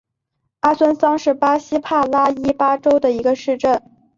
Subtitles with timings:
[0.61, 3.79] 阿孙桑是巴西帕拉伊巴州的一个市镇。